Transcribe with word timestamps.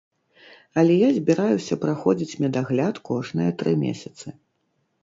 Але 0.81 0.93
я 0.99 1.09
збіраюся 1.17 1.79
праходзіць 1.83 2.39
медагляд 2.45 2.95
кожныя 3.13 3.57
тры 3.63 3.71
месяцы. 3.85 4.27